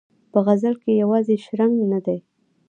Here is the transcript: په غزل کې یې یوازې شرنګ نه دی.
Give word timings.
په 0.31 0.37
غزل 0.45 0.73
کې 0.81 0.89
یې 0.95 0.99
یوازې 1.03 1.35
شرنګ 1.43 1.75
نه 1.91 1.99
دی. 2.05 2.19